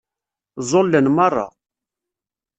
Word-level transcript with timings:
Ẓẓulen 0.61 1.07
meṛṛa. 1.15 1.47